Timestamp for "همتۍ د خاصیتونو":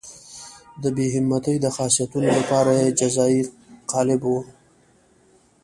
1.15-2.27